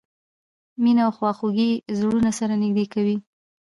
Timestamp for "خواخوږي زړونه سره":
1.17-2.53